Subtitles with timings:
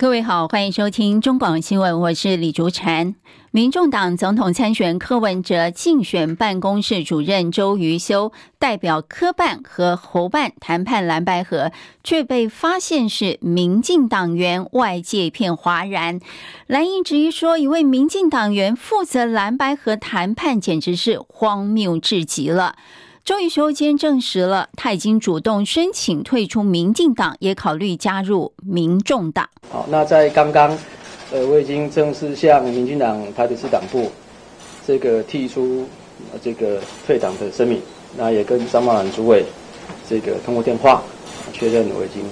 [0.00, 3.16] 各位好，欢迎收听中广新闻，我是李竹婵。
[3.50, 11.70] 民众党总统参选柯文哲竞选办公室主任周瑜修代表柯办和侯办谈判蓝白合，
[12.02, 16.18] 却被发现是民进党员，外界一片哗然。
[16.66, 22.76] 蓝营质疑说，一位民进党员负责蓝白合谈判，简直是荒谬至极了。
[23.22, 29.48] 周瑜修今天证实了，他已经主动申请退出民进党，也考虑加入民众党。
[29.70, 30.76] 好，那在刚刚，
[31.30, 34.10] 呃，我已经正式向民进党台北市党部
[34.86, 35.86] 这个提出
[36.42, 37.80] 这个退党的声明，
[38.16, 39.44] 那也跟张茂兰主委
[40.08, 41.02] 这个通过电话
[41.52, 42.24] 确认，我已经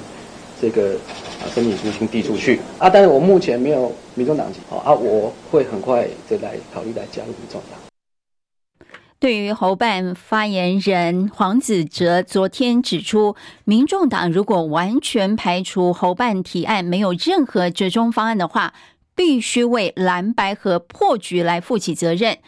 [0.61, 0.95] 这个
[1.41, 7.78] 啊声明书已经递出去啊，但是我目前没有民众党籍，好啊，我会很快的来考虑来加入民众党。
[9.20, 18.74] 对于侯办发言人黄子哲昨天指出，民众党如果完全排除侯办提案，没有任何折中方案的话，
[19.16, 22.39] 必须为蓝白合破局来负起责任。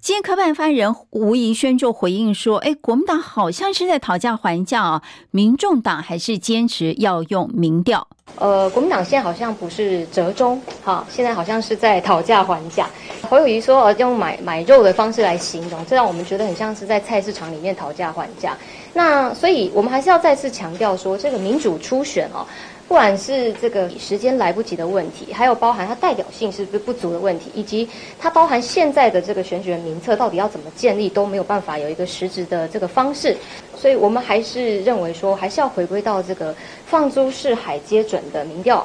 [0.00, 12.88] 今天科办发言人吴怡轩就回应说：“哎，国民党好像是在讨价还价啊，民众党还是坚持要用民调。”呃，国民党现在好像不是折中，哈，现在好像是在讨价还价。
[13.28, 18.56] 侯友宜说，呃，用买买肉的方式来形容，这让我们觉得很像是在菜市场里面讨价还价。
[18.94, 22.46] 那所以我们还是要再次强调说，这个民主初选哦。
[22.90, 27.88] 不管是这个时间来不及的问题，还有包含它代表性是不是不足的问题，以及
[28.18, 33.36] 它包含现在的这个选举人名册到底要怎么建立，都没有办法有一个实质的这个方式，
[33.76, 36.52] 所以我们还是认为说，还是要回归到这个
[36.84, 38.84] 放诸四海皆准的民调。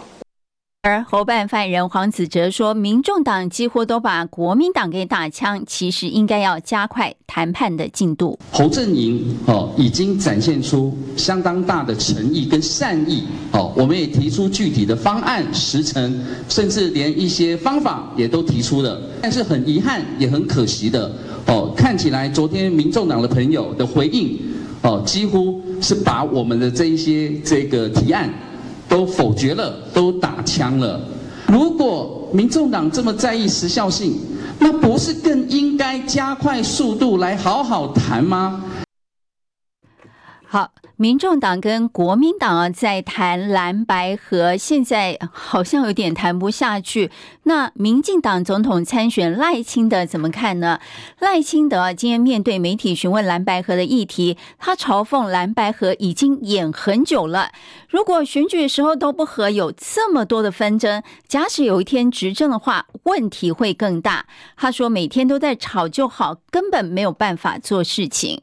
[0.85, 8.37] 而侯办犯人黄子哲说，民众党几乎都把国民党给打枪，其实应该要加快谈判的进度。
[8.51, 19.01] 侯阵营哦，已经展现出相当大的诚意跟善意哦，我们也提出具体的方案时程，甚至连一些方法也都提出了。
[19.23, 21.11] 但是很遗憾，也很可惜的
[21.47, 24.39] 哦，看起来昨天民众党的朋友的回应
[24.83, 28.31] 哦，几乎是把我们的这一些这个提案。
[28.95, 30.97] 都否决了，都打枪了。
[31.47, 34.13] 如果民众党这么在意时效性，
[34.57, 38.63] 那不是更应该加快速度来好好谈吗？
[40.47, 40.71] 好。
[40.97, 47.11] 民众党跟国民党啊，在谈蓝白合，现在好像有点谈不下去。
[47.43, 50.79] 那民进党总统参选赖清德怎么看呢？
[51.19, 57.51] 赖清德今天面对媒体询问蓝白合的议题，他嘲讽蓝白合已经演很久了。
[57.89, 64.27] 如果选举的时候都不和，有这么多的纷争，假使有一天执政的话，问题会更大。
[64.55, 68.41] 他说每天都在吵就好，根本没有办法做事情。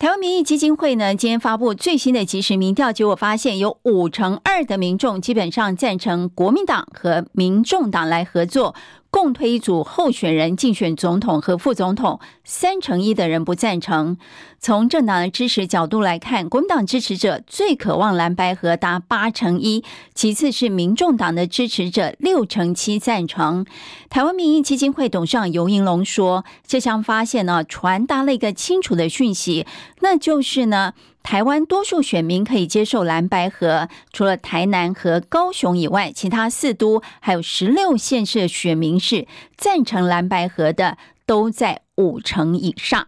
[0.00, 8.74] 台湾民意基金会呢，今天发布最新的即时民调结果，发现有五成二的民众基本上赞成国民党和民众党来合作。
[9.10, 14.16] 共推一组候选人竞选总统和副总统，三成一的人不赞成。
[14.60, 19.82] 从政党的支持角度来看，国民党支持者最渴望蓝白合达八成一，
[20.14, 23.66] 其次是民众党的支持者六成七赞成。
[24.08, 29.66] 台湾民意基金会董事长游盈隆说：“这项发现呢，传达了一个清楚的讯息，
[30.00, 39.26] 那就是呢。”台湾多数选民可以接受蓝白河，除了台南和高雄以外，其他四都还有十六县市的选民是
[39.56, 43.06] 赞成蓝白河的，都在五成以上。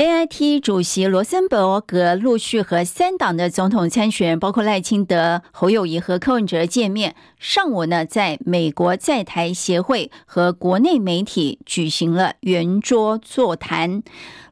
[0.00, 7.14] AIT 主席罗森伯格陆续和三党的总统参选，包括赖清德、侯友谊和柯文哲见面。
[7.38, 14.02] 上午呢，在美国在台协会和国内媒体举行了圆桌座谈。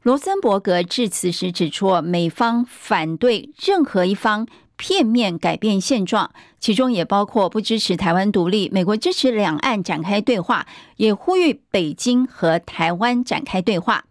[0.03, 4.45] 罗森伯格致辞时指出，美方反对任何一方
[4.77, 6.29] 片面改变现状，
[6.59, 8.69] 其中也包括不支持台湾独立。
[8.71, 14.05] 美国支持两岸展开对话，也呼吁北京和台湾展开对话。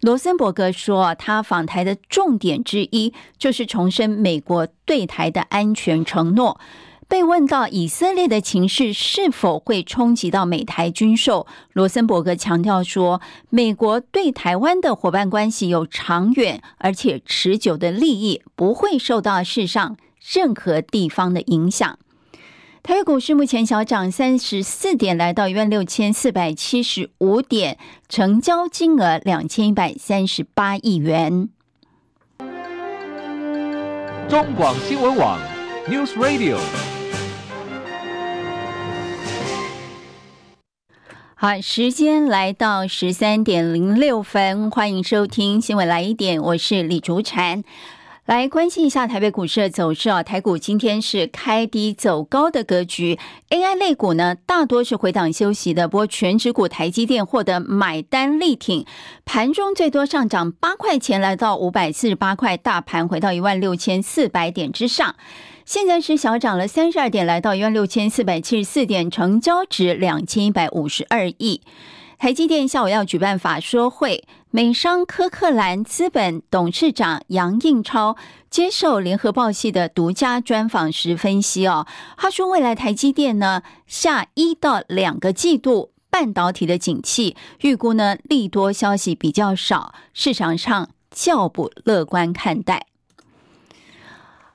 [0.00, 6.60] 罗森伯格说，他访台的重点之一就是重申美国对台的安全承诺。
[7.08, 21.98] 被问到以色列的情势是否会冲击到美台军售，罗森伯格强调说，美国对台湾的伙伴关系有长远而且持久的利益，不会受到世上任何地方的影响。
[22.82, 27.76] 台北股市目前小涨三十四点，来到一万六千四百七十五点，
[28.08, 31.48] 成交金额两千一百三十八亿元。
[34.28, 35.40] 中广新闻网
[35.88, 36.58] News Radio。
[41.34, 47.64] 好，时间来到十三点零六分，欢迎收听新闻来一点，我是李竹婵。
[48.28, 58.84] 来关心一下台北股市的走势啊，台股今天是开低走高的格局，AI 类股呢大多是回档休息的，不过全指股台积电获得买单力挺，
[59.24, 65.16] 盘中最多上涨八块钱，来到五百四十八块，大盘回到一万六千四百点之上，
[65.64, 71.62] 现在是小涨了三十二点，来到一万六千四百七十四点，成交值两千一百五十二亿。
[72.18, 78.16] 台积电下午要举办法说会，美商科克兰资本董事长杨应超
[78.50, 81.86] 接受联合报系的独家专访时分析哦，
[82.16, 92.87] 他说未来台积电呢下一到两个季度半导体的景气预估呢利多消息比较少，市场上较不乐观看待。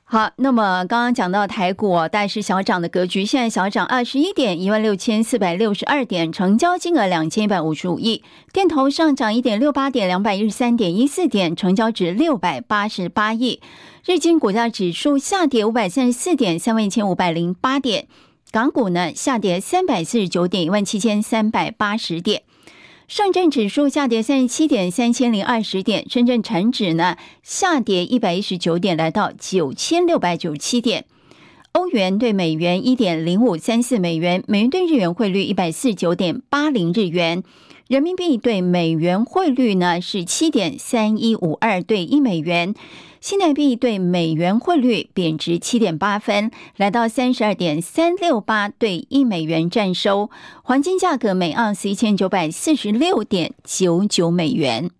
[0.06, 8.22] 好，那么刚刚讲到台股，大概是小涨的格局，现在小涨二十一点，一万六千四百六十二点，成交金额两千一百五十五亿。
[8.52, 13.60] 电投上涨一点六八点，两百一十三点一四点，成交值六百八十八亿。
[14.06, 18.08] 日经股价指数下跌五百三十四点，三万一千五百零八点。
[18.52, 22.44] 港股呢下跌三百四十九点，一万七千三百八十点。
[23.14, 31.06] 上证指数下跌三十七点，三千零二十点；深圳成指呢下跌一百一十九点，来到九千六百九十七点。
[31.74, 37.44] 欧元对美元一点零五三四美元，美元对日元汇率一百四十九点八零日元，
[37.88, 42.74] 人民币对美元汇率呢是七点三一五二对一美元。
[43.24, 50.30] 新台币对美元汇率贬值七点八分，来到三十二点三六八对一美元占收。
[50.62, 54.92] 黄金价格每盎司一千九百四十六点九九美元。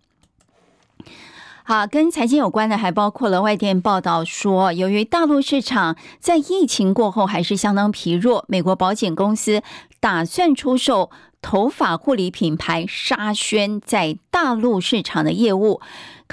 [1.64, 9.62] 好，跟财经有关的还包括了外电报道说，由于大陆市场在疫情过后还是相当疲弱，美国保险公司
[10.00, 11.10] 打算出售
[11.42, 15.82] 头发护理品牌沙宣在大陆市场的业务。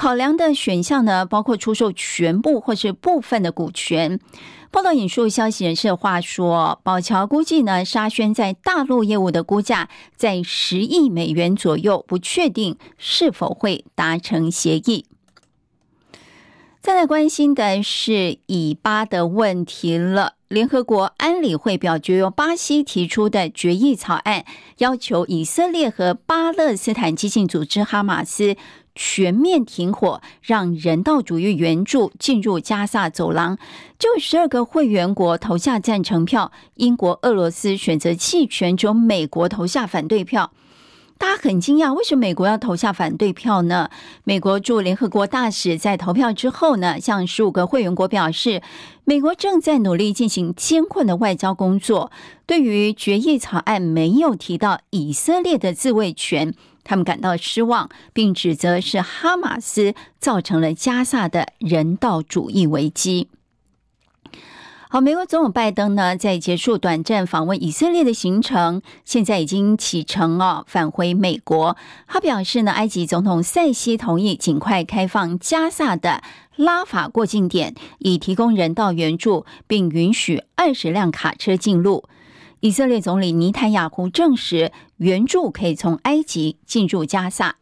[0.02, 4.20] 考量的选项呢，包括出售全部或是部分的股权。
[4.72, 15.06] 报道引述消息人士的话说，宝桥估计呢，沙宣在大陆业务的估价在十亿美元左右，不确定是否会达成协议。
[16.82, 20.34] 再来关心的是以巴的问题了。
[20.48, 24.44] 联合国安理会表决由巴西提出的决议草案，
[24.80, 28.58] 要求以色列和巴勒斯坦激进组织哈马斯。
[28.96, 33.58] 全面停火，让人道主义援助进入加萨走廊。
[33.98, 40.52] 就十二个会员国投下赞成票，英国、俄罗斯选择弃权，只有美国投下反对票。
[41.18, 43.92] 大家很惊讶，为什么美国要投下反对票呢？
[44.24, 48.64] 美国驻联合国大使在投票之后呢，向十五个会员国表示，
[49.06, 52.12] 美国正在努力进行艰困的外交工作。
[52.48, 56.56] 对于决议草案没有提到以色列的自卫权。
[56.84, 63.30] 他们感到失望，并指责是哈马斯造成了加萨的人道主义危机。
[64.90, 71.78] 好，美国总统拜登呢，在结束短暂访问以色列的行程，现在已经启程哦，返回美国。
[72.08, 76.22] 他表示呢，埃及总统塞西同意尽快开放加萨的
[76.58, 82.04] 拉法过境点，以提供人道援助，并允许二十辆卡车进入。
[82.62, 87.56] 以色列总理尼坦雅胡证实，援助可以从埃及进入加萨。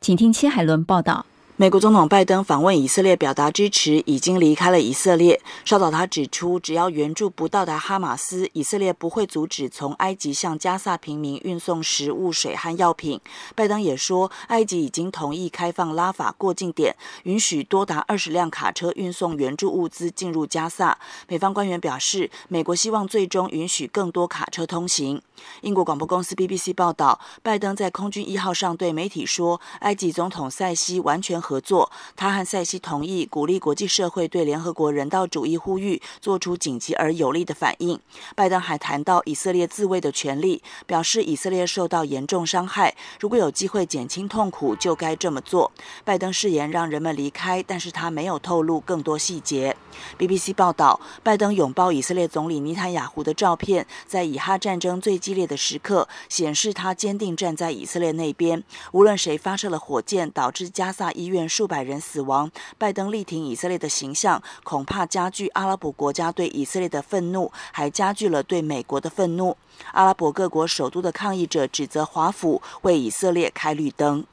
[0.00, 1.26] 请听戚海伦报道。
[1.56, 5.38] 美国总统拜登访问以色列，表达支持，已经离开了以色列。
[5.66, 13.20] 稍早，他指出，只要援助不到达哈马斯，以色列不会阻止从埃及向加萨平民运送食物、水和药品。
[13.54, 20.98] 拜登也说，埃及已经同意开放拉法过境点，允许多达二十辆卡车运送援助物资进入加萨。
[21.28, 25.20] 美方官员表示，美国希望最终允许更多卡车通行。
[25.60, 31.90] 英国广播公司 BBC 报道，拜登在空军一号上对媒体说，埃及总统塞西完全合作。
[32.16, 37.98] 他和塞西同意鼓励国际社会对联合国人道主义呼吁做出紧急而有力的反应。
[38.36, 45.72] 拜登还谈到以色列自卫的权利，表示以色列受到严重伤害，如果有机会减轻痛苦，就该这么做。
[46.04, 49.76] 拜登誓言让人们离开，但是他没有透露更多细节。
[50.18, 58.62] BBC 报道，拜登拥抱以色列总理尼坦雅胡的照片，在以哈战争最激烈的时刻，显示他坚定站在以色列那边。
[58.92, 61.31] 无论谁发射了火箭，导致加萨医。
[61.32, 62.50] 院数百人死亡。
[62.78, 69.56] 拜登力挺以色列的形象，恐怕加剧阿拉伯国家对以色列的愤怒，还加剧了对美国的愤怒。
[69.92, 74.24] 阿拉伯各国首都的抗议者指责华府为以色列开绿灯。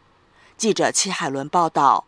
[0.58, 2.06] 记者戚海伦报道。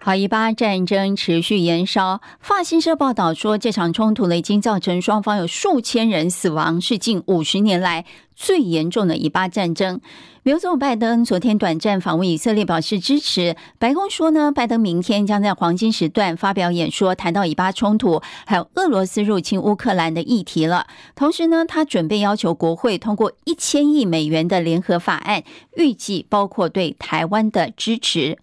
[0.00, 2.20] 好，以巴战争持续延烧。
[2.40, 8.04] 法新社报道说，这场冲突已经造成双方有数千人死亡，是近五十年来
[8.36, 10.00] 最严重的以巴战争。
[10.48, 13.54] 美国总拜登昨天短暂访问以色列，表示支持。
[13.78, 20.86] 白宫说呢，拜登明天将在黄金时段发表演说，谈到以巴冲突还有俄罗斯入侵乌克兰的议题了。
[21.14, 25.42] 同时呢，他准备要求国会通过一千亿美元的联合法案，
[25.76, 28.38] 预计包括对台湾的支持。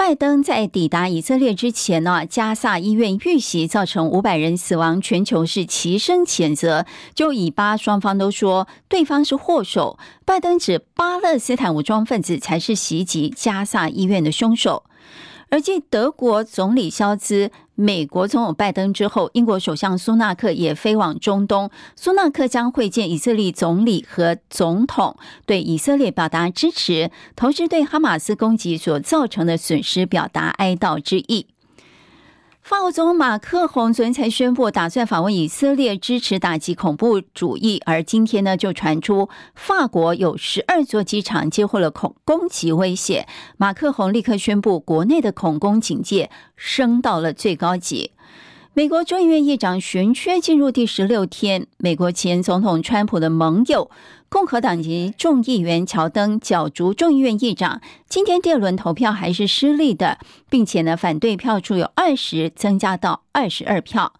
[0.00, 6.86] 拜登在抵达以色列之前呢，加萨医院遇袭造成五百人死亡，全球是齐声谴责。
[7.14, 14.84] 就以巴双方都说对方是祸首，拜登指巴勒斯坦武装分子才是袭击加萨医院的凶手。
[15.50, 21.68] 而继德国总理肖兹、美国总统拜登之后，英国首相苏纳克也飞往中东。
[21.96, 25.16] 苏纳克将会见以色列总理和总统，
[25.46, 31.48] 对以色列表达支持，同时对哈马斯攻击所造成的损失表达哀悼之意。
[32.70, 37.82] 法国总统马克宏昨天才宣布打算访问以色列，支持打击恐怖主义。
[37.84, 43.26] 而今天呢，就传出法国有十二座机场接获了恐攻击威胁。
[43.56, 48.12] 马克宏立刻宣布，国内的恐攻警戒升到了最高级。
[48.80, 53.90] 美国众议院议长悬缺进入第十六天，美国前总统川普的盟友。
[54.30, 60.16] 共和党籍众议员乔登角逐众议院议长，今天第二轮投票还是失利的，
[60.48, 64.14] 并且呢，反对票数有二十增加到二十二票。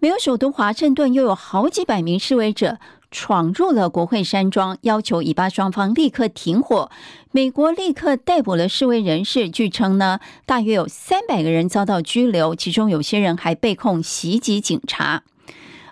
[0.00, 2.78] 美国首都华盛顿又有好几百名示威者
[3.14, 6.90] 闯入了国会山庄，要求以巴双方立刻停火。
[7.30, 15.22] 美国立刻逮捕了示威人士，据称呢，大约有三百个人遭到拘留，其中有些人还被控袭击警察。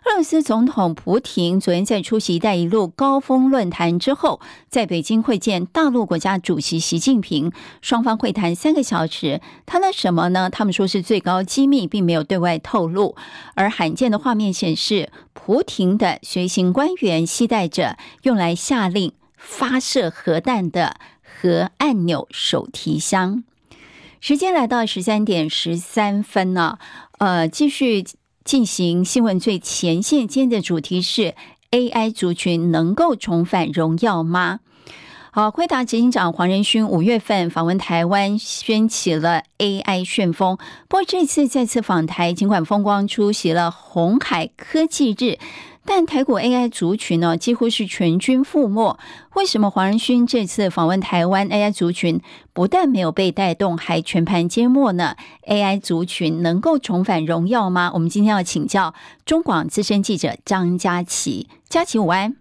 [0.05, 9.41] 俄罗斯总统普亭昨天在出席“一带一路”高峰论坛之后，在北京会见大陆国家主席习近平，双方会谈三个小时。
[9.65, 10.51] 谈了什么呢？
[10.51, 13.15] 他们说是最高机密，并没有对外透露。
[13.55, 23.45] 而罕见的画面显示，普亭的随行官员携带着用来下令发射核弹的核按钮手提箱。
[24.21, 26.79] 时间来到十三点十三分呢，
[27.19, 28.05] 呃，继续。
[28.45, 31.35] 进行新闻最前线，今天的主题是
[31.71, 34.61] AI 族群能够重返荣耀吗？
[35.31, 40.59] 好，辉达执行长黄仁勋五月份访问台湾，掀起了 AI 旋风。
[40.89, 45.39] 不过这次再次访台，尽管风光出席了鸿海科技日。
[45.85, 48.97] 但台股 AI 族群呢，几乎是全军覆没。
[49.35, 52.21] 为什么黄仁勋这次访问台湾，AI 族群
[52.53, 55.17] 不但没有被带动，还全盘皆末呢
[55.49, 57.91] ？AI 族群能够重返荣耀吗？
[57.95, 58.95] 我们今天要请教
[59.27, 61.49] 中广资深记者张佳琪。
[61.69, 62.37] 佳琪午安，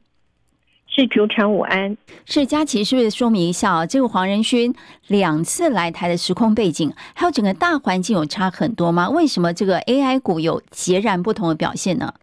[0.88, 3.86] 是主持人午安，是佳琪，是不是说明一下啊？
[3.88, 4.76] 这个黄仁勋
[5.08, 9.10] 两次来台的时空背景，还有整个大环境有差很多吗？
[9.10, 12.14] 为什么这个 AI 股有截然不同的表现呢？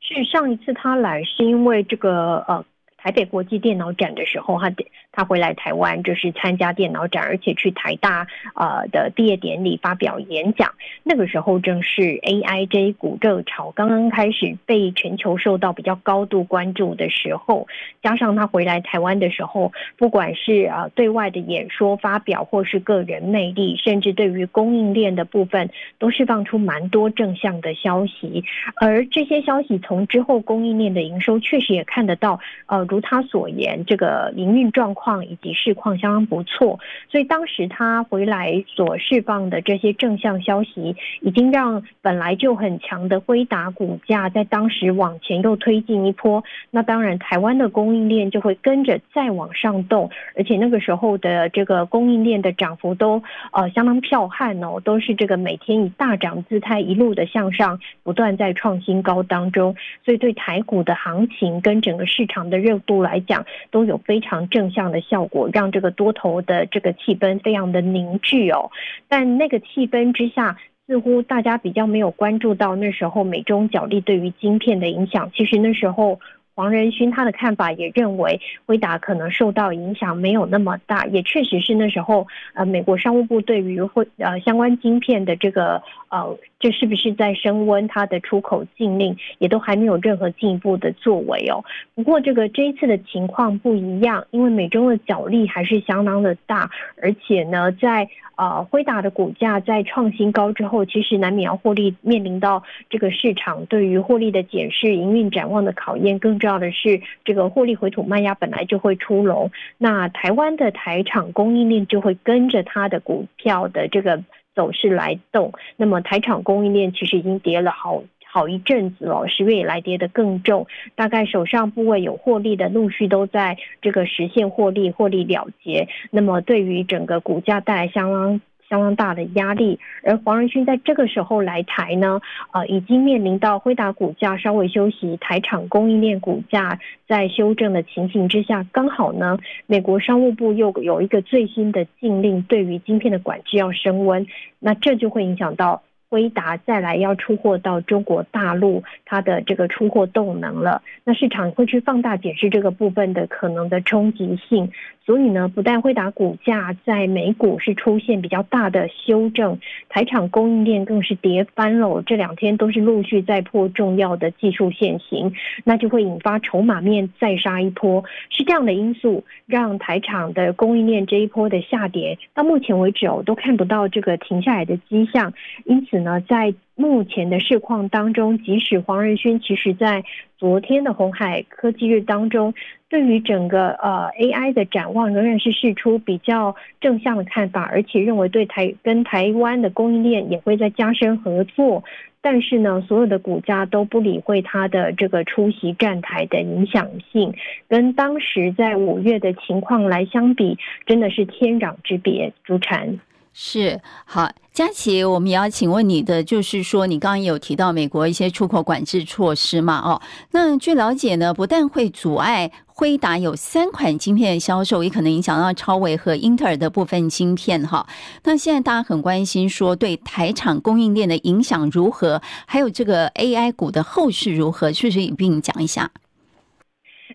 [0.00, 2.64] 是上一次他来是因为这个呃。
[3.00, 4.68] 台北国际电脑展的时候，他
[5.18, 10.72] 他回来台湾就是参加电脑展，而且去台大呃的毕业典礼发表演讲。
[11.02, 17.66] 那个时候正是 AI 这一股热潮刚刚开始被全球受到比较高度关注的时候，
[18.00, 28.44] 加上他回来台湾的时候，不管是啊对外的演说发表，或是个人魅力，甚至对于供应链的部分，都释放出蛮多正向的消息。
[28.76, 32.86] 而这些消息从之后供应链的营收确实也看得到，呃。
[32.88, 36.78] 如他所言，这个营运状况况以及市况相当不错，
[37.10, 46.44] 所以当时他回来所释放的这些正向消息，已经让本来就很强的辉达股价在当时往前又推进一波。
[46.70, 53.22] 那当然，台湾的供应链就会跟着再往上动，而且那个时候的这个供应链的涨幅都
[53.52, 59.74] 呃相当彪悍哦，都是这个每天以大涨姿态一路的向上，不断在创新高当中，
[60.04, 68.70] 所以对台股的行情跟整个市场的热度来讲都有非常正向的效果，让这个多头的这个气氛非常的凝聚哦。
[69.08, 75.30] 但那个气氛之下，似乎大家比较没有关注到那时候美中角力对于晶片的影响。
[75.34, 76.18] 其实那时候
[76.54, 91.64] 黄仁勋他的看法也认为，辉达可能受到影响没有那么大，也确实是那时候呃美国商务部对于会呃相关晶片的这个呃这是不是在升温它的出口禁令，也都还没有任何进一步的作为哦。
[91.94, 106.18] 不过这个这一次的情况不一样，因为美中的角力还是相当的大，而且呢，在呃辉达的股价在创新高之后，其实难免要获利，面临到这个市场对于获利的检视、营运展望的考验。
[106.18, 114.22] 更重要的是，这个获利回吐卖压本来就会出笼，那台湾的台厂供应链就会跟着它的股票的这个
[114.58, 115.52] 走势来动。
[115.76, 125.86] 那么台场供应链其实已经跌了好好一阵子了，十月以来跌得更重，大概手上部位有获利的，陆续都在这个实现获利、获利了结。
[126.10, 128.40] 那么对于整个股价带来相当。
[128.68, 132.20] 相当大的压力，而黄仁勋在这个时候来台呢，
[132.52, 144.26] 呃，已经面临到辉达股价稍微休息，台厂供应链股价在修正的情形之下，刚好呢，美国商务部又有一个最新的禁令，对于晶片的管制要升温，
[144.58, 145.82] 那这就会影响到。
[146.10, 154.70] 辉达再来要出货到中国大陆，它的这个出货动能了，那市场会去放大解释这个部分的可能的冲击性。
[155.04, 162.02] 所以呢，不但辉达股价在美股是出现比较大的修正，台厂供应链更是跌翻了。
[162.04, 165.32] 这两天都是陆续在破重要的技术线型，
[165.64, 168.04] 那就会引发筹码面再杀一波。
[168.28, 175.34] 是这样的因素让台厂的供应链这一波的下跌，到目前为止哦，都看不到这个停下来的迹象，
[175.64, 175.97] 因此。
[176.00, 180.04] 呢，在目前的市况当中，即使黄仁勋其实在
[180.38, 182.54] 昨天的红海科技日当中，
[182.88, 191.82] 对于整个呃 AI 的展望仍然是释出比较正向的看法，而且认为对台跟台湾的供应链也会再加深合作。
[192.20, 197.32] 但是呢，所有的股价都不理会他的这个出席站台的影响性，
[197.68, 202.32] 跟当时在五月的情况来相比，真的是天壤之别。
[202.44, 202.98] 主产。
[203.32, 209.78] 是好，佳琪，我们也要请问你的，就是说，你刚刚有提到美国一些出口管制措施嘛？
[209.78, 217.86] 哦，那据了解呢，不但会阻碍辉达有三款晶片销售，也可能影响到超微和英特尔的部分晶片哈。
[218.24, 225.88] 那现在大家很关心，说对台厂供应链的影响如何，还有这个 AI 股的后市如何，是不是也并讲一下？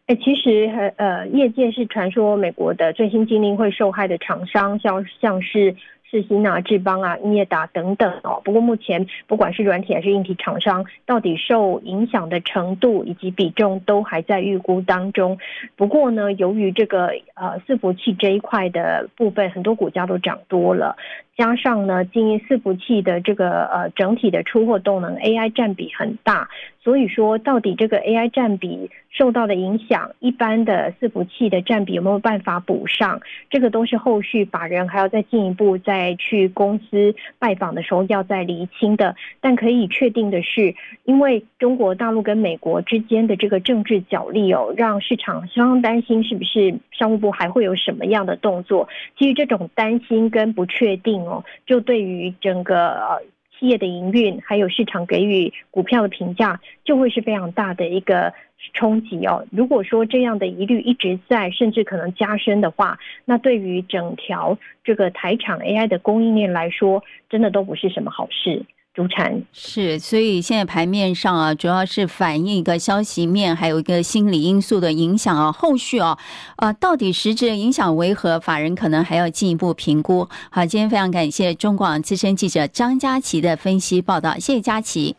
[0.05, 5.75] 哎，其实呃，业界是传说美国的最新禁令会受害的厂商，像像是。
[6.13, 8.39] 世芯啊、智邦啊、英业达等等哦。
[8.45, 15.39] 不过目前不管是软体还是硬体厂商，到底受影响的程度以及比重都还在预估当中。
[15.76, 20.95] 不过呢，由于这个呃伺服器这一块的部分，很多股价都涨多了。
[21.36, 26.47] 加上呢，经营伺服器的这个呃整体的出货动能，AI 占比很大，
[26.84, 33.22] 所以说到底这个 AI 占比受到的影响，一般的伺服器的占比有没有办法补上？
[33.50, 39.15] 这个都是后续法人还要再进一步再去公司拜访的时候要再厘清的。
[39.39, 48.89] 但可以确定的是，因为中国大陆跟美国之间的这个政治角力哦，让市场相当担心是不是商务部还会有什么样的动作？
[49.17, 51.22] 其实这种担心跟不确定。
[51.24, 53.22] 哦，就对于整个呃
[53.67, 58.34] 业的营运，还有市场给予股票的评价，就会是非常大的一个
[58.73, 59.45] 冲击哦。
[59.52, 68.65] 如果说这样的疑虑一直在，甚至可能加深的话，那对于整条这个台厂 AI 的供应链来说，真的都不是什么好事。
[68.93, 75.51] 主产是，所以现在盘面上啊，主要是反映一个消息面，还有一个心理因素的影响啊。
[75.51, 76.19] 后续啊，
[76.58, 78.39] 呃，到底实质影响为何？
[78.39, 80.29] 法人可能还要进一步评估。
[80.51, 85.15] 好，今天非常感谢中广资深记者张佳琪的分析报道，谢谢佳琪。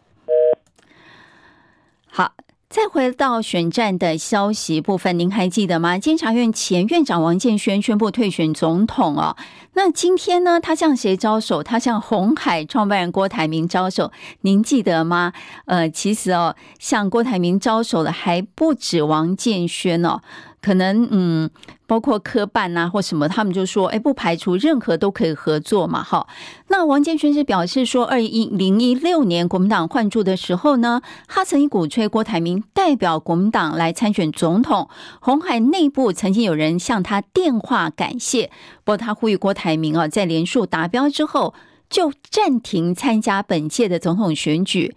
[2.06, 2.32] 好。
[2.74, 5.96] 再回到选战的消息部分，您还记得吗？
[5.96, 9.36] 监察院前院长王建轩宣布退选总统哦。
[9.74, 11.62] 那今天呢，他向谁招手？
[11.62, 14.10] 他向红海创办人郭台铭招手。
[14.40, 15.32] 您记得吗？
[15.66, 20.20] 呃，其实哦，向郭台铭招手的还不止王建轩哦。
[20.64, 21.50] 可能嗯，
[21.86, 26.26] 包括科办啊或什么，他们就说，哎，不排除任何都可以合作嘛，哈。
[26.68, 34.88] 那王建煊是表示说，二一零一六年国民党换柱的时候呢，他曾经鼓吹郭台铭代表国民党来参选总统。
[35.20, 38.50] 红海内部曾经有人向他电话感谢，
[38.84, 41.52] 不过他呼吁郭台铭啊，在连署达标之后，
[41.90, 44.94] 就暂停参加本届的总统选举。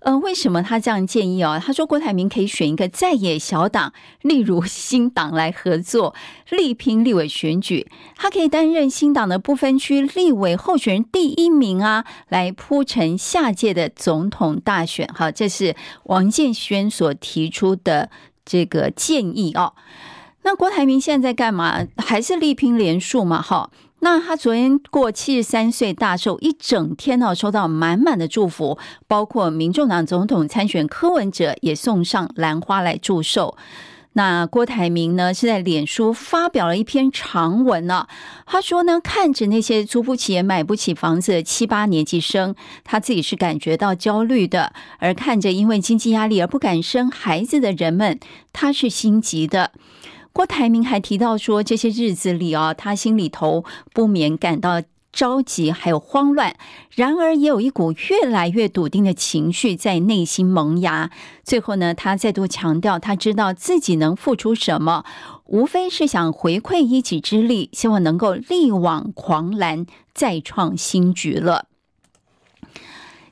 [0.00, 1.60] 呃，为什么他这样建议哦？
[1.62, 6.14] 他说郭台铭可以选一个在野小党，例如新党来合作，
[6.48, 7.86] 力拼立委选举。
[8.16, 15.06] 他可以担任新党的不分区立委候选人第一名啊，来铺陈下届的总统大选。
[15.14, 18.10] 好，这是王建煊所提出的
[18.44, 19.74] 这个建议哦。
[20.42, 21.86] 那郭台铭现在在干嘛？
[21.98, 23.42] 还是力拼连署嘛？
[23.42, 23.70] 哈。
[24.00, 33.56] 那他昨天过七十三岁大寿，一整天呢，收到满满的祝福，包括民众党总统参选柯文哲也送上兰花来祝寿。
[34.14, 38.08] 那郭台铭呢，是在脸书发表了一篇长文呢、
[38.44, 48.18] 他说呢，看着那些租不起也买不起房子的七八年级生，他自己是感觉到焦虑的；而看着因为经济压力而不敢生孩子的人们，
[48.52, 49.70] 他是心急的。
[50.32, 54.82] 郭台铭还提到说，这些日子里啊，他心里头不免感到。
[55.12, 56.54] 着急，还有慌乱，
[56.94, 61.10] 然而也有一股越来越笃定的情绪在内心萌芽。
[61.42, 65.04] 最后呢，他再度强调，他知道自己能付出什么，
[65.46, 71.69] 无非是想回馈一己之力，希望能够力挽狂澜，再创新局了。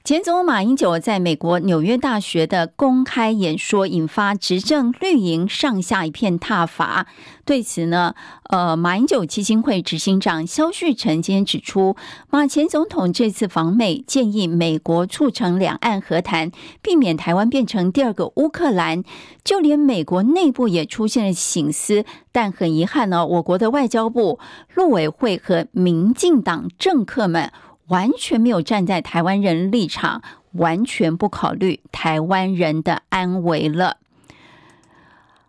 [0.09, 7.07] 前总统马英九在美国纽约大学的公开演说，引发执政绿营上下一片挞伐。
[7.45, 11.95] 对此呢，呃，马英九基金会执行长萧旭岑今天指出，
[12.31, 19.05] 马前总统这次访美，建议美国促成两岸和谈，避免台湾变成第二个乌克兰。
[19.45, 24.39] 就连美国内部也出现了醒思，但很遗憾呢，我国的外交部、
[24.75, 27.53] 陆委会和民进党政客们。
[27.89, 30.23] 完全没有站在台湾人立场，
[30.53, 33.99] 完全不考虑台湾人的安危了。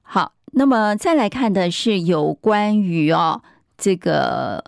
[0.02, 3.42] 好，那么再来看的是有关于哦
[3.78, 4.64] 这个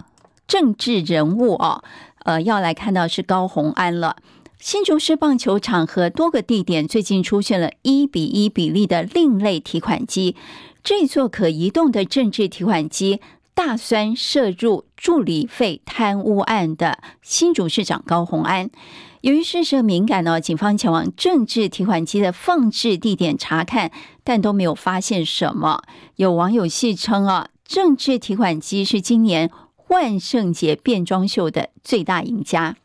[0.47, 1.83] 政治人物哦，
[2.23, 4.17] 呃，要来看到是高虹安了。
[4.59, 10.35] 新竹市棒球场和多个地点最近出现了一比一比例的另类提款机，
[10.83, 13.21] 这座可移动的政治提款机。
[13.63, 18.71] 大酸涉入助理费贪污案的新竹市长高虹安，
[19.21, 23.91] 由于事实敏感呢，警方前往政治提款机的放置地点查看，
[24.23, 25.83] 但都没有发现什么。
[26.15, 29.51] 有网友戏称啊，政治提款机是今年
[29.89, 32.75] 万圣节变装秀的最大赢家。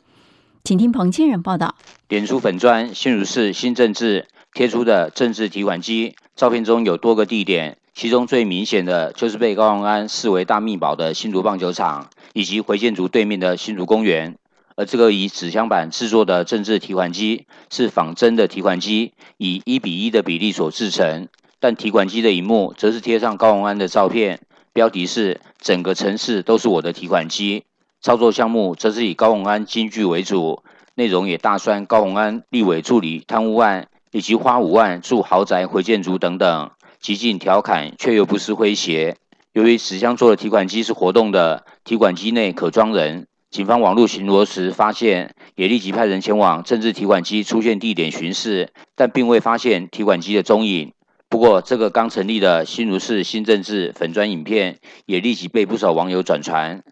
[0.63, 1.75] 请听彭清仁报道。
[2.11, 7.79] 脸书粉砖新竹市新政治贴出的政治提款机照片中有多个地点。
[7.97, 14.37] 其中最明显的就是被高虹安视为大秘宝的新竹棒球场，以及回建筑对面的新竹公园。
[14.77, 21.29] 而这个以纸箱板制作的政治提款机是仿真的提款机，以一比一的比例所制成。
[21.59, 24.41] 但提款机的萤幕则是贴上高虹安的照片，
[24.75, 27.65] 标题是“整个城市都是我的提款机”。
[28.03, 30.63] 操作项目则是以高宏安金句为主，
[30.97, 36.71] 内容也大酸高宏安立委助理贪污案，以及花五万住豪宅回建筑等等。
[37.01, 39.17] 极尽调侃，却又不失诙谐。
[39.53, 43.27] 由于纸箱做的提款机是活动的，提款机内可装人。
[43.51, 50.93] 警方网络巡逻时发现，也立即派人前往政治提款机出现地点巡视，但并未发现提款机的踪影。
[51.29, 56.83] 不过，这个刚成立的新竹市新政治粉砖影片也立即被不少网友转传。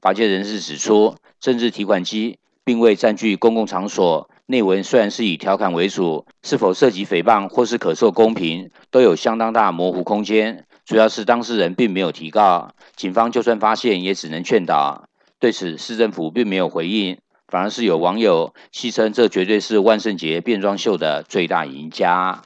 [0.00, 4.29] 法界人士指出，政治提款机并未占据公共场所。
[4.50, 10.66] 内文虽然是以调侃为主，是否涉及诽谤或是可受公平，都有相当大模糊空间。
[10.84, 15.04] 主要是当事人并没有提告，警方就算发现，也只能劝导。
[15.38, 22.42] 对此，市政府并没有回应，反而是有网友戏称这绝对是万圣节变装秀的最大赢家。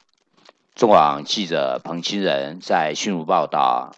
[0.75, 3.95] 中广记者彭清仁在新竹报道。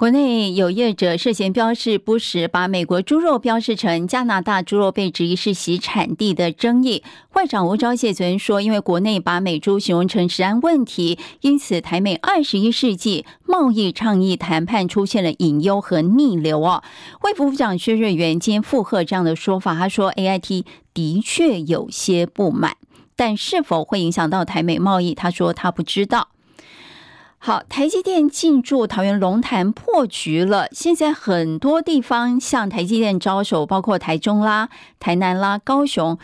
[0.00, 7.02] 国内有业者涉嫌标示不实，把美国猪肉标示成加拿大猪肉，被质疑是洗产地的争议。
[7.34, 16.82] 外长吴钊燮昨天说，因为国内把美猪形容成食安问题，因此台美二十一世纪贸易倡议谈判出现了隐忧和逆流哦。
[17.20, 22.78] 卫福部长薛瑞元今天附和这样的说法，他说 AIT 的确有些不满，
[23.14, 26.28] 但是否会影响到台美贸易，他说他不知道。
[27.42, 30.68] 好，台积电进驻桃园龙潭破局了。
[30.72, 36.18] 现在很多地方向台积电招手，包括台中啦、台南啦、高雄、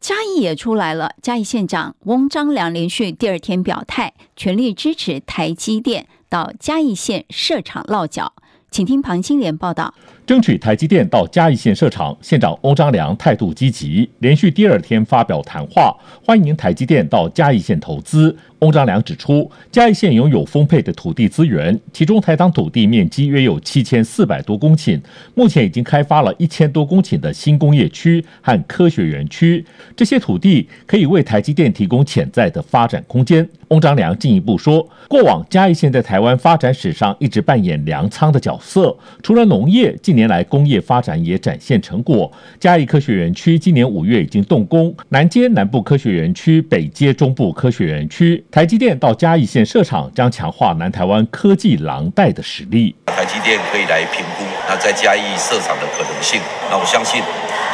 [0.00, 1.12] 嘉义也出来了。
[1.22, 8.32] 嘉义县长翁章良连续第二天表态，全力支持台积电到嘉义县设厂落脚。
[8.68, 9.94] 请听庞清莲报道。
[10.26, 18.36] 争取台积电到嘉义县设厂，县长翁章良态度积极，连续第二天发表谈话，欢迎台积电到嘉义县投资。
[18.60, 24.98] 翁章良指出，嘉义县拥有丰沛的土地资源，其中台糖土地面积约有七千四百多公顷，
[25.34, 33.46] 目前已经开发了一千多公顷的新工业区和科学园区，这些土地可以为台积电提供潜在的发展空间。
[33.68, 42.30] 翁章良进一步说，过往嘉义县在台湾发展史上一直扮演粮仓的角色，除了农业，近年来工业发展也展现成果。
[42.58, 48.44] 嘉义科学园区今年五月已经动工，南接南部科学园区，北接中部科学园区。
[48.50, 52.96] 台积电到嘉义县设厂，将强化南台湾科技廊带的实力。
[53.06, 56.40] 台积电可以来评估那在嘉义设厂的可能性。
[56.68, 57.22] 那我相信，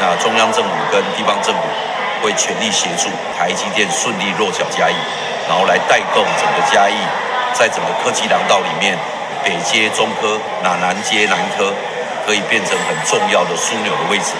[0.00, 1.62] 那中央政府跟地方政府
[2.20, 4.94] 会全力协助台积电顺利落脚嘉义，
[5.48, 6.94] 然后来带动整个嘉义
[7.54, 8.98] 在整个科技廊道里面。
[9.44, 11.74] 北接中科，那南接南科，
[12.24, 14.34] 可以变成很重要的枢纽的位置。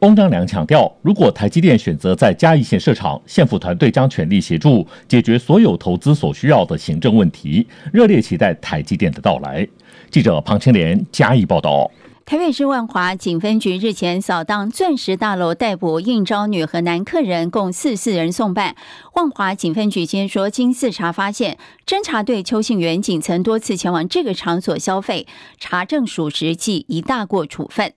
[0.00, 7.66] 翁章良强调，如果台积电选择在嘉义县设厂，县府团队将全力协助解决所有投资所需要的行政问题。
[7.92, 9.66] 热烈期待台积电的到来。
[10.10, 11.90] 记者庞青莲嘉义报道。
[12.28, 18.76] 台北市万华警分局日前扫荡钻石大楼，逮捕应召女和男客人，共四四人送办。
[19.14, 25.26] 万华警分局今说，经四查发现，侦查队邱姓员警曾多次前往这个场所消费，
[25.58, 27.94] 查证属实，记一大过处分。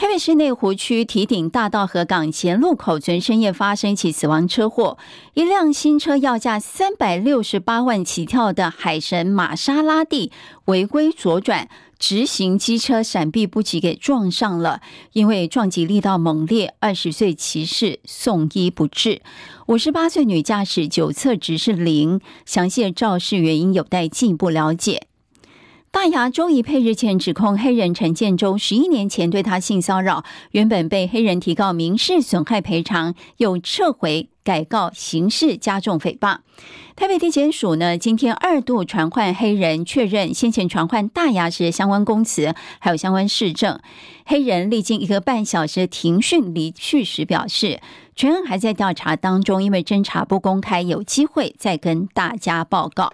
[0.00, 4.96] 台北市内湖区提顶大道和港前路口，昨深夜发生一起死亡车祸，
[5.34, 10.32] 一辆新车要价三百六十八万起跳的海神玛莎拉蒂
[10.64, 14.80] 违规左转，直行机车闪避不及，给撞上了。
[15.12, 19.20] 因为撞击力道猛烈，二十岁骑士送医不治，
[19.66, 25.08] 五十八岁女驾驶酒测值是零，详细的肇事原因有待进一步了解。
[25.92, 36.38] 大牙周宜霈日前指控黑人陈建州十一年前对他性骚扰，原本被黑人提告民事损害赔偿，又撤回改告刑事加重诽谤。
[36.94, 43.80] 台北地检署呢，今天二度传唤黑人确认先前传唤大牙时的相关供词，还有相关事证。
[44.24, 47.80] 黑人历经一个半小时庭讯离去时表示，
[48.14, 53.12] 全案还在调查当中，因为侦查不公开，有机会再跟大家报告。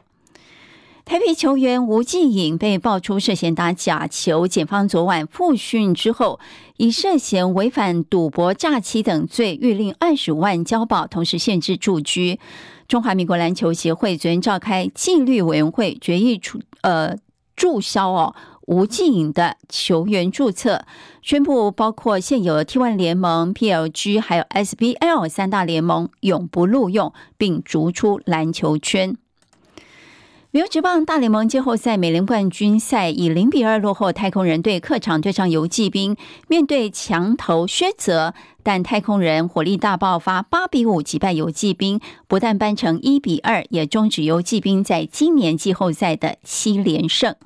[1.07, 6.40] 台北球员吴季颖被爆出涉嫌打假球，检方昨晚复讯之后，
[6.79, 12.40] 以涉嫌违反赌博诈欺等罪，諭令二十万交保，同时限制住居。
[12.88, 17.16] 中华民国篮球协会昨天召开纪律委员会，决议处呃
[17.55, 20.85] 注销哦吴季颖的球员注册，
[21.23, 29.16] 宣布包括现有 T1 联盟、PLG 还有 SBL 三大联盟永不录用，并逐出篮球圈。
[30.57, 36.16] 美国职棒大联盟季后赛美联冠军赛以零比二落后太空人队，客场对上游骑兵。
[36.49, 47.37] 面对强投薛泽，但太空人火力大爆发，八比五击败游骑兵，不但扳成一比二，也终止游骑兵在今年季后赛的七连胜。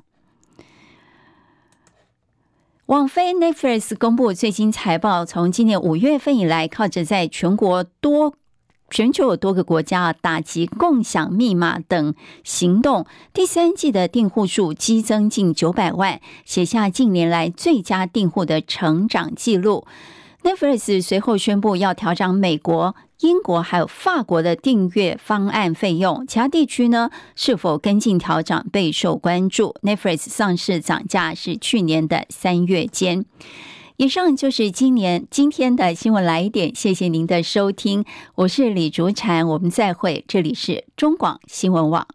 [2.85, 8.35] 网飞 Netflix 公布最新财报，从今年五月份以来，靠着在全国多。
[8.91, 19.87] 全球有多个国家啊打击共享密码等行动，第三季的订户数激增近九百万，写下近年来最佳订户的成长记录。
[20.43, 29.75] Netflix 随后宣布要调涨美国、英国还有法国的订阅方案费用，其他地区呢，是否跟进调涨备受关注。
[29.83, 33.23] Netflix 上市涨价是去年的三月间。
[33.97, 38.03] 以上就是今年今天的新闻来一点，谢谢您的收听，
[38.35, 42.07] 我是李竹婵，我们再会，这里是中广新闻网。